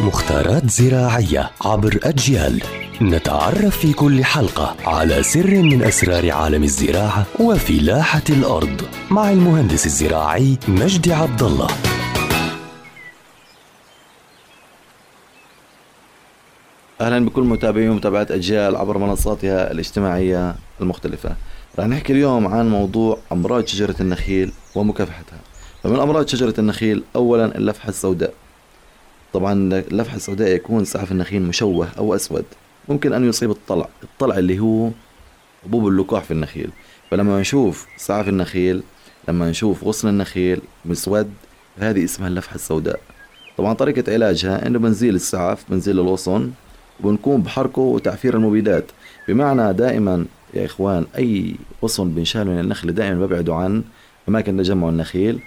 [0.00, 2.62] مختارات زراعية عبر أجيال
[3.02, 10.58] نتعرف في كل حلقة على سر من أسرار عالم الزراعة وفلاحة الأرض مع المهندس الزراعي
[10.68, 11.68] مجدي عبد الله
[17.00, 21.36] أهلا بكل متابعي ومتابعة أجيال عبر منصاتها الاجتماعية المختلفة.
[21.78, 25.38] رح نحكي اليوم عن موضوع أمراض شجرة النخيل ومكافحتها.
[25.82, 28.34] فمن أمراض شجرة النخيل اولا اللفحة السوداء.
[29.32, 32.44] طبعا اللفحة السوداء يكون سعف النخيل مشوه أو أسود.
[32.88, 34.90] ممكن أن يصيب الطلع، الطلع اللي هو
[35.64, 36.70] حبوب اللقاح في النخيل.
[37.10, 38.82] فلما نشوف سعف النخيل
[39.28, 41.30] لما نشوف غصن النخيل مسود
[41.78, 43.00] هذه اسمها اللفحة السوداء.
[43.58, 46.50] طبعا طريقة علاجها إنه بنزيل السعف بنزيل الغصن
[47.00, 48.84] ونقوم بحرقه وتعفير المبيدات
[49.28, 51.54] بمعنى دائما يا إخوان أي
[51.84, 53.82] غصن بنشال من النخل دائما ببعده عن
[54.28, 55.40] أماكن تجمع النخيل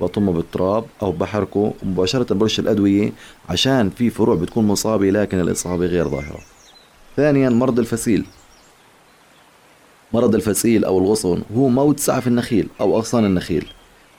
[0.00, 3.12] بطمه بالتراب أو بحرقه ومباشرة برش الأدوية
[3.48, 6.40] عشان في فروع بتكون مصابة لكن الإصابة غير ظاهرة.
[7.16, 8.24] ثانيا مرض الفسيل.
[10.12, 13.66] مرض الفسيل أو الغصن هو موت سعف النخيل أو أغصان النخيل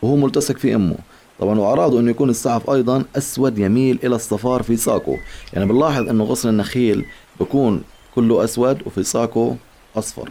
[0.01, 0.95] وهو ملتصق في أمه.
[1.39, 5.17] طبعا وأعراضه إنه يكون السعف أيضا أسود يميل إلى الصفار في ساقه.
[5.53, 7.05] يعني بنلاحظ إنه غصن النخيل
[7.39, 7.83] بكون
[8.15, 9.55] كله أسود وفي ساقه
[9.95, 10.29] أصفر.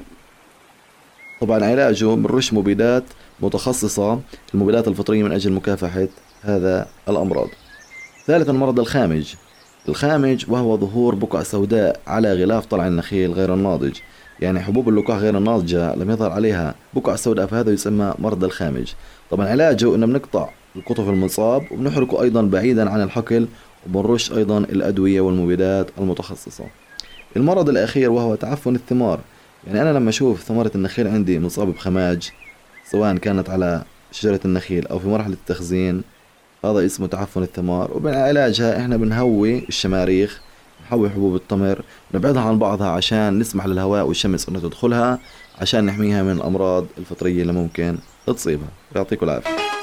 [1.45, 3.05] طبعا علاجه بنرش مبيدات
[3.41, 4.21] متخصصة
[4.55, 6.09] المبيدات الفطرية من أجل مكافحة
[6.43, 7.49] هذا الأمراض.
[8.27, 9.35] ثالثا مرض الخامج.
[9.89, 13.97] الخامج وهو ظهور بقع سوداء على غلاف طلع النخيل غير الناضج.
[14.41, 18.93] يعني حبوب اللقاح غير الناضجة لم يظهر عليها بقع سوداء فهذا يسمى مرض الخامج.
[19.31, 23.49] طبعا علاجه إنه بنقطع القطف المصاب وبنحرقه أيضا بعيدا عن الحقل
[23.87, 26.65] وبنرش أيضا الأدوية والمبيدات المتخصصة.
[27.37, 29.21] المرض الأخير وهو تعفن الثمار.
[29.67, 32.31] يعني أنا لما أشوف ثمرة النخيل عندي مصابة بخماج
[32.91, 36.03] سواء كانت على شجرة النخيل أو في مرحلة التخزين
[36.65, 37.97] هذا اسمه تعفن الثمار.
[37.97, 40.41] وبعلاجها إحنا بنهوي الشماريخ
[40.87, 41.83] نحوي حبوب التمر
[42.15, 45.19] نبعدها عن بعضها عشان نسمح للهواء والشمس إنها تدخلها
[45.61, 48.69] عشان نحميها من الأمراض الفطرية اللي ممكن تصيبها.
[48.97, 49.74] يعطيكم العافية.